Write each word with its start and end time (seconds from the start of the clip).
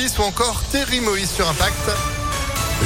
ou 0.00 0.22
encore 0.22 0.62
Terry 0.72 1.00
Moïse 1.00 1.30
sur 1.30 1.46
Impact. 1.46 1.90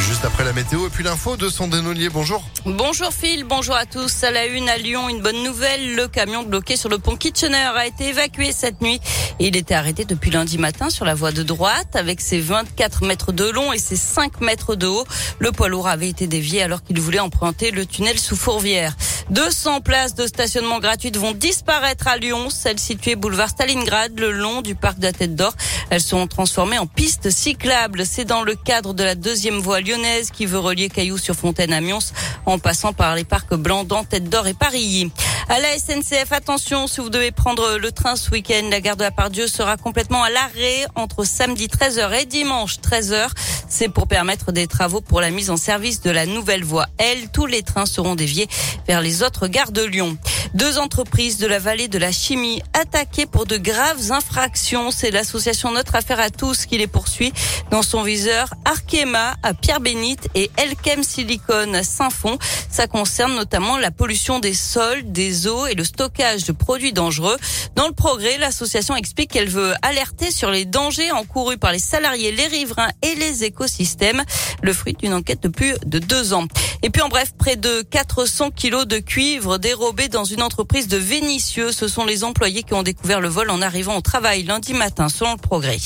Juste 0.00 0.24
après 0.24 0.42
la 0.42 0.52
météo 0.52 0.88
et 0.88 0.91
puis 0.91 1.04
l'info 1.04 1.37
de 1.37 1.48
son 1.48 1.68
dénoulier. 1.68 2.08
Bonjour. 2.08 2.42
Bonjour 2.67 3.12
Phil, 3.12 3.44
bonjour 3.44 3.76
à 3.76 3.87
tous. 3.87 4.25
À 4.25 4.33
la 4.33 4.46
une 4.46 4.68
à 4.68 4.76
Lyon, 4.76 5.08
une 5.08 5.23
bonne 5.23 5.45
nouvelle. 5.45 5.95
Le 5.95 6.08
camion 6.08 6.42
bloqué 6.42 6.77
sur 6.77 6.89
le 6.89 6.99
pont 6.99 7.15
Kitchener 7.15 7.71
a 7.77 7.87
été 7.87 8.09
évacué 8.09 8.50
cette 8.50 8.82
nuit. 8.82 9.00
Il 9.39 9.57
était 9.57 9.75
arrêté 9.75 10.05
depuis 10.05 10.32
lundi 10.32 10.59
matin 10.59 10.91
sur 10.91 11.05
la 11.05 11.14
voie 11.14 11.30
de 11.30 11.45
droite 11.45 11.95
avec 11.95 12.21
ses 12.21 12.41
24 12.41 13.05
mètres 13.05 13.31
de 13.31 13.49
long 13.49 13.73
et 13.73 13.79
ses 13.79 13.96
5 13.96 14.41
mètres 14.41 14.75
de 14.75 14.89
haut. 14.89 15.05
Le 15.39 15.53
poids 15.53 15.69
lourd 15.69 15.87
avait 15.87 16.09
été 16.09 16.27
dévié 16.27 16.62
alors 16.62 16.83
qu'il 16.83 17.01
voulait 17.01 17.21
emprunter 17.21 17.71
le 17.71 17.87
tunnel 17.87 18.19
sous 18.19 18.37
Fourvière. 18.37 18.96
200 19.30 19.80
places 19.80 20.14
de 20.14 20.27
stationnement 20.27 20.79
gratuites 20.79 21.16
vont 21.16 21.32
disparaître 21.32 22.09
à 22.09 22.16
Lyon, 22.16 22.50
celles 22.50 22.79
situées 22.79 23.16
boulevard 23.16 23.48
Stalingrad, 23.48 24.18
le 24.18 24.30
long 24.30 24.62
du 24.62 24.74
parc 24.74 24.98
de 24.98 25.04
la 25.04 25.12
Tête 25.12 25.34
d'Or. 25.34 25.54
Elles 25.91 26.00
seront 26.00 26.27
transformées 26.27 26.79
en 26.79 26.86
pistes 26.86 27.30
cyclables. 27.30 28.05
C'est 28.06 28.24
dans 28.24 28.42
le 28.42 28.55
cadre 28.55 28.95
de 28.95 29.02
la 29.02 29.15
deuxième 29.15 29.59
voie 29.59 29.80
lyonnaise 29.80 30.30
qui 30.30 30.46
veut 30.46 30.59
relier 30.59 30.88
Cailloux 30.88 31.18
sur 31.18 31.34
Fontaine 31.34 31.73
à 31.73 31.80
Mions 31.80 31.98
en 32.46 32.59
passant 32.59 32.92
par 32.92 33.15
les 33.15 33.24
parcs 33.24 33.55
Blandan, 33.55 34.05
Tête 34.05 34.29
d'Or 34.29 34.46
et 34.46 34.55
Paris. 34.55 35.10
À 35.48 35.59
la 35.59 35.79
SNCF, 35.79 36.32
attention, 36.32 36.87
si 36.87 37.01
vous 37.01 37.10
devez 37.10 37.30
prendre 37.30 37.77
le 37.77 37.93
train 37.93 38.16
ce 38.16 38.30
week-end, 38.30 38.68
la 38.70 38.80
gare 38.80 38.96
de 38.96 39.02
la 39.02 39.10
Pardieu 39.10 39.46
sera 39.46 39.77
complètement 39.77 40.23
à 40.23 40.30
l'arrêt 40.30 40.87
entre 40.95 41.24
samedi 41.24 41.66
13h 41.66 42.20
et 42.20 42.24
dimanche 42.24 42.79
13h. 42.79 43.29
C'est 43.77 43.88
pour 43.88 44.06
permettre 44.06 44.52
des 44.52 44.69
travaux 44.69 45.01
pour 45.01 45.20
la 45.20 45.30
mise 45.33 45.51
en 45.51 45.56
service 45.56 46.01
de 46.01 46.12
la 46.12 46.27
nouvelle 46.27 46.62
voie 46.62 46.87
L. 46.98 47.28
Tous 47.32 47.46
les 47.46 47.62
trains 47.62 47.87
seront 47.87 48.15
déviés 48.15 48.46
vers 48.87 49.01
les 49.01 49.24
autres 49.24 49.48
gares 49.48 49.73
de 49.73 49.82
Lyon. 49.82 50.16
Deux 50.55 50.79
entreprises 50.79 51.39
de 51.39 51.49
la 51.49 51.59
vallée 51.59 51.89
de 51.89 51.99
la 51.99 52.13
chimie 52.13 52.63
attaquées 52.75 53.27
pour 53.27 53.45
de 53.45 53.57
graves 53.57 54.13
infractions. 54.13 54.93
C'est 54.93 55.11
l'association 55.11 55.73
Notre 55.73 55.97
Affaire 55.97 56.21
à 56.21 56.30
tous 56.30 56.67
qui 56.67 56.79
les 56.79 56.87
poursuit 56.87 57.33
dans 57.73 57.83
son 57.83 58.05
viseur 58.05 58.55
Arkema 58.65 59.35
à 59.43 59.53
Pierre-Bénite 59.53 60.29
et 60.37 60.53
Elkem 60.57 61.02
Silicon 61.02 61.74
à 61.74 61.83
Saint-Fond. 61.83 62.38
Ça 62.71 62.87
concerne 62.87 63.35
notamment 63.35 63.79
la 63.79 63.91
pollution 63.91 64.38
des 64.38 64.55
sols, 64.55 65.02
des 65.11 65.48
eaux 65.48 65.66
et 65.66 65.74
le 65.74 65.83
stockage 65.83 66.44
de 66.44 66.52
produits 66.52 66.92
dangereux. 66.92 67.36
Dans 67.74 67.89
le 67.89 67.92
progrès, 67.92 68.39
l'association 68.39 68.94
explique 68.94 69.33
qu'elle 69.33 69.48
veut 69.48 69.74
alerter 69.83 70.30
sur 70.30 70.52
les 70.52 70.66
dangers 70.66 71.11
encourus 71.11 71.58
par 71.58 71.72
les 71.72 71.80
salariés, 71.80 72.30
les 72.30 72.46
riverains 72.46 72.91
et 73.02 73.16
les 73.16 73.42
écosystèmes. 73.42 74.22
Le 74.62 74.72
fruit 74.72 74.94
d'une 74.94 75.14
enquête 75.14 75.42
de 75.42 75.48
plus 75.48 75.74
de 75.84 75.98
deux 75.98 76.33
ans. 76.33 76.46
Et 76.84 76.90
puis 76.90 77.00
en 77.00 77.08
bref, 77.08 77.32
près 77.38 77.56
de 77.56 77.80
400 77.80 78.50
kilos 78.50 78.86
de 78.86 78.98
cuivre 78.98 79.56
dérobés 79.56 80.08
dans 80.08 80.24
une 80.24 80.42
entreprise 80.42 80.86
de 80.86 80.98
Vénitieux. 80.98 81.72
Ce 81.72 81.88
sont 81.88 82.04
les 82.04 82.24
employés 82.24 82.62
qui 82.62 82.74
ont 82.74 82.82
découvert 82.82 83.22
le 83.22 83.28
vol 83.28 83.48
en 83.48 83.62
arrivant 83.62 83.96
au 83.96 84.02
travail 84.02 84.42
lundi 84.42 84.74
matin, 84.74 85.08
selon 85.08 85.32
le 85.32 85.38
progrès. 85.38 85.78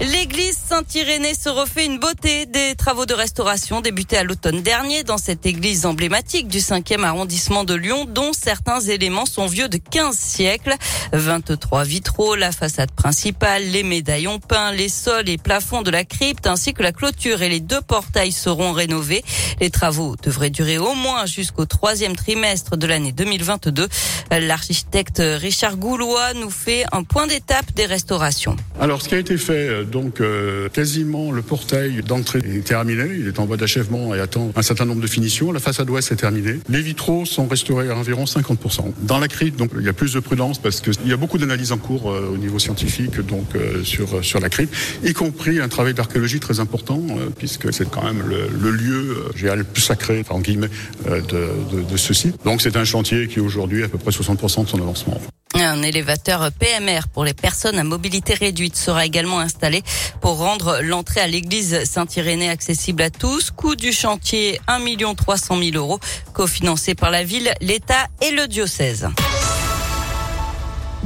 L'église 0.00 0.56
Saint-Irénée 0.56 1.34
se 1.34 1.48
refait 1.48 1.84
une 1.84 1.98
beauté 1.98 2.46
des 2.46 2.76
travaux 2.76 3.04
de 3.04 3.14
restauration 3.14 3.80
débutés 3.80 4.16
à 4.16 4.22
l'automne 4.22 4.62
dernier 4.62 5.02
dans 5.02 5.18
cette 5.18 5.44
église 5.44 5.86
emblématique 5.86 6.46
du 6.46 6.58
5e 6.58 7.02
arrondissement 7.02 7.64
de 7.64 7.74
Lyon 7.74 8.06
dont 8.08 8.32
certains 8.32 8.80
éléments 8.80 9.26
sont 9.26 9.48
vieux 9.48 9.68
de 9.68 9.78
15 9.78 10.16
siècles. 10.16 10.76
23 11.12 11.82
vitraux, 11.82 12.36
la 12.36 12.52
façade 12.52 12.92
principale, 12.92 13.64
les 13.64 13.82
médaillons 13.82 14.38
peints, 14.38 14.70
les 14.70 14.88
sols 14.88 15.28
et 15.28 15.36
plafonds 15.36 15.82
de 15.82 15.90
la 15.90 16.04
crypte 16.04 16.46
ainsi 16.46 16.74
que 16.74 16.84
la 16.84 16.92
clôture 16.92 17.42
et 17.42 17.48
les 17.48 17.60
deux 17.60 17.80
portails 17.80 18.30
seront 18.30 18.70
rénovés. 18.70 19.24
Les 19.60 19.70
travaux 19.70 20.14
devraient 20.22 20.50
durer 20.50 20.78
au 20.78 20.94
moins 20.94 21.26
jusqu'au 21.26 21.64
troisième 21.64 22.14
trimestre 22.14 22.76
de 22.76 22.86
l'année 22.86 23.10
2022. 23.10 23.88
L'architecte 24.30 25.20
Richard 25.20 25.76
Goulois 25.76 26.34
nous 26.34 26.50
fait 26.50 26.84
un 26.92 27.02
point 27.02 27.26
d'étape 27.26 27.72
des 27.74 27.86
restaurations. 27.86 28.54
Alors 28.80 29.02
ce 29.02 29.08
qui 29.08 29.16
a 29.16 29.18
été 29.18 29.36
fait 29.36 29.87
donc 29.88 30.20
euh, 30.20 30.68
quasiment 30.68 31.32
le 31.32 31.42
portail 31.42 32.02
d'entrée 32.02 32.38
est 32.38 32.66
terminé, 32.66 33.04
il 33.18 33.26
est 33.26 33.38
en 33.38 33.46
voie 33.46 33.56
d'achèvement 33.56 34.14
et 34.14 34.20
attend 34.20 34.52
un 34.54 34.62
certain 34.62 34.84
nombre 34.84 35.00
de 35.00 35.06
finitions. 35.06 35.52
La 35.52 35.60
façade 35.60 35.88
ouest 35.90 36.12
est 36.12 36.16
terminée. 36.16 36.60
Les 36.68 36.82
vitraux 36.82 37.24
sont 37.24 37.46
restaurés 37.46 37.90
à 37.90 37.96
environ 37.96 38.24
50%. 38.24 38.92
Dans 39.02 39.18
la 39.18 39.28
crypte, 39.28 39.58
donc 39.58 39.70
il 39.78 39.84
y 39.84 39.88
a 39.88 39.92
plus 39.92 40.12
de 40.14 40.20
prudence 40.20 40.58
parce 40.58 40.80
qu'il 40.80 41.06
y 41.06 41.12
a 41.12 41.16
beaucoup 41.16 41.38
d'analyses 41.38 41.72
en 41.72 41.78
cours 41.78 42.10
euh, 42.10 42.30
au 42.32 42.36
niveau 42.36 42.58
scientifique 42.58 43.20
donc 43.20 43.54
euh, 43.54 43.82
sur 43.84 44.24
sur 44.24 44.40
la 44.40 44.48
crypte, 44.48 44.74
y 45.04 45.12
compris 45.12 45.60
un 45.60 45.68
travail 45.68 45.94
d'archéologie 45.94 46.40
très 46.40 46.60
important 46.60 47.02
puisque 47.36 47.72
c'est 47.72 47.88
quand 47.90 48.04
même 48.04 48.22
le, 48.26 48.48
le 48.60 48.70
lieu 48.70 49.24
le 49.34 49.64
plus 49.64 49.82
sacré 49.82 50.20
enfin, 50.20 50.34
en 50.36 50.40
guillemets 50.40 50.70
de, 51.06 51.20
de, 51.20 51.82
de 51.90 51.96
ce 51.96 52.14
site. 52.14 52.36
Donc 52.44 52.62
c'est 52.62 52.76
un 52.76 52.84
chantier 52.84 53.28
qui 53.28 53.40
aujourd'hui 53.40 53.82
à 53.82 53.88
peu 53.88 53.98
près 53.98 54.10
60% 54.10 54.64
de 54.64 54.68
son 54.68 54.78
avancement. 54.78 55.20
Un 55.68 55.82
élévateur 55.82 56.50
PMR 56.50 57.08
pour 57.12 57.26
les 57.26 57.34
personnes 57.34 57.78
à 57.78 57.84
mobilité 57.84 58.32
réduite 58.32 58.74
sera 58.74 59.04
également 59.04 59.38
installé 59.38 59.82
pour 60.22 60.38
rendre 60.38 60.80
l'entrée 60.80 61.20
à 61.20 61.26
l'église 61.26 61.84
Saint-Irénée 61.84 62.48
accessible 62.48 63.02
à 63.02 63.10
tous. 63.10 63.50
Coût 63.50 63.76
du 63.76 63.92
chantier 63.92 64.62
1 64.66 65.14
300 65.14 65.58
000 65.62 65.76
euros, 65.76 66.00
cofinancé 66.32 66.94
par 66.94 67.10
la 67.10 67.22
ville, 67.22 67.52
l'État 67.60 68.06
et 68.22 68.30
le 68.30 68.48
diocèse. 68.48 69.08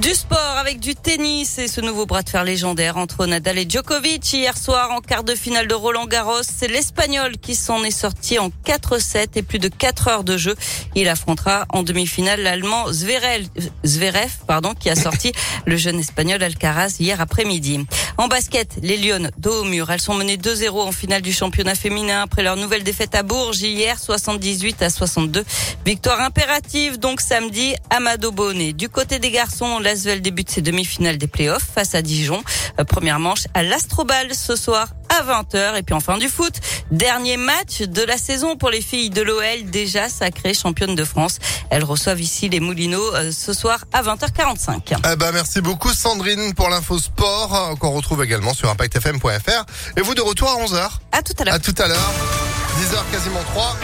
Du 0.02 0.14
sport 0.16 0.56
avec 0.58 0.80
du 0.80 0.96
tennis 0.96 1.58
et 1.58 1.68
ce 1.68 1.80
nouveau 1.80 2.06
bras 2.06 2.22
de 2.22 2.28
fer 2.28 2.42
légendaire 2.42 2.96
entre 2.96 3.24
Nadal 3.24 3.56
et 3.56 3.66
Djokovic 3.68 4.32
hier 4.32 4.58
soir 4.58 4.90
en 4.90 5.00
quart 5.00 5.22
de 5.22 5.36
finale 5.36 5.68
de 5.68 5.74
Roland 5.74 6.06
Garros. 6.06 6.42
C'est 6.42 6.66
l'Espagnol 6.66 7.38
qui 7.38 7.54
s'en 7.54 7.84
est 7.84 7.92
sorti 7.92 8.36
en 8.40 8.50
4-7 8.66 9.28
et 9.36 9.42
plus 9.42 9.60
de 9.60 9.68
4 9.68 10.08
heures 10.08 10.24
de 10.24 10.36
jeu. 10.36 10.56
Il 10.96 11.08
affrontera 11.08 11.66
en 11.68 11.84
demi-finale 11.84 12.42
l'Allemand 12.42 12.92
Zverev, 12.92 13.46
Zverev, 13.84 14.32
pardon, 14.48 14.74
qui 14.74 14.90
a 14.90 14.96
sorti 14.96 15.30
le 15.66 15.76
jeune 15.76 16.00
Espagnol 16.00 16.42
Alcaraz 16.42 16.96
hier 16.98 17.20
après-midi. 17.20 17.86
En 18.18 18.26
basket, 18.26 18.78
les 18.82 18.96
Lyonnes 18.96 19.30
dos 19.38 19.60
au 19.60 19.64
mur. 19.64 19.88
Elles 19.92 20.00
sont 20.00 20.14
menées 20.14 20.36
2-0 20.36 20.80
en 20.80 20.90
finale 20.90 21.22
du 21.22 21.32
championnat 21.32 21.76
féminin 21.76 22.22
après 22.22 22.42
leur 22.42 22.56
nouvelle 22.56 22.82
défaite 22.82 23.14
à 23.14 23.22
Bourges 23.22 23.62
hier 23.62 24.00
78 24.00 24.82
à 24.82 24.90
62. 24.90 25.44
Victoire 25.86 26.20
impérative 26.20 26.98
donc 26.98 27.20
samedi 27.20 27.76
à 27.88 28.00
Bonnet. 28.32 28.72
Du 28.72 28.88
côté 28.88 29.20
des 29.20 29.30
garçons, 29.30 29.78
l'Asvel 29.92 30.22
débute 30.22 30.50
ses 30.50 30.62
demi-finales 30.62 31.18
des 31.18 31.26
playoffs 31.26 31.66
face 31.74 31.94
à 31.94 32.00
Dijon. 32.00 32.42
Euh, 32.80 32.84
première 32.84 33.18
manche 33.18 33.44
à 33.52 33.62
l'Astrobal 33.62 34.34
ce 34.34 34.56
soir 34.56 34.88
à 35.10 35.22
20h. 35.22 35.76
Et 35.76 35.82
puis 35.82 35.94
enfin 35.94 36.16
du 36.16 36.30
foot, 36.30 36.54
dernier 36.90 37.36
match 37.36 37.82
de 37.82 38.00
la 38.00 38.16
saison 38.16 38.56
pour 38.56 38.70
les 38.70 38.80
filles 38.80 39.10
de 39.10 39.20
l'OL, 39.20 39.64
déjà 39.66 40.08
sacrées 40.08 40.54
championnes 40.54 40.94
de 40.94 41.04
France. 41.04 41.40
Elles 41.68 41.84
reçoivent 41.84 42.22
ici 42.22 42.48
les 42.48 42.58
Moulineaux 42.58 43.14
euh, 43.14 43.32
ce 43.32 43.52
soir 43.52 43.84
à 43.92 44.02
20h45. 44.02 44.96
Eh 45.12 45.16
ben, 45.16 45.30
merci 45.30 45.60
beaucoup 45.60 45.92
Sandrine 45.92 46.54
pour 46.54 46.70
l'info 46.70 46.98
sport 46.98 47.54
euh, 47.54 47.74
qu'on 47.74 47.90
retrouve 47.90 48.24
également 48.24 48.54
sur 48.54 48.70
impactfm.fr. 48.70 49.66
Et 49.98 50.00
vous 50.00 50.14
de 50.14 50.22
retour 50.22 50.48
à 50.48 50.64
11h. 50.64 50.88
À 51.12 51.20
tout 51.20 51.34
à 51.38 51.44
l'heure. 51.44 51.54
À 51.54 51.58
tout 51.58 51.74
à 51.76 51.86
l'heure. 51.86 52.12
10h 52.80 53.12
quasiment 53.12 53.42
3. 53.52 53.76